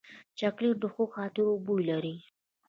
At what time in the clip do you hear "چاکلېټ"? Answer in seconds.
0.39-0.75